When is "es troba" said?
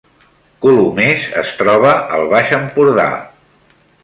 1.43-1.93